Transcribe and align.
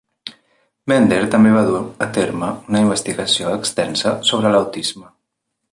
Bender 0.91 1.19
també 1.35 1.51
va 1.57 1.61
dur 1.67 1.81
a 2.07 2.07
terme 2.17 2.49
una 2.73 2.81
investigació 2.87 3.55
extensa 3.59 4.19
sobre 4.31 4.55
l'autisme. 4.57 5.11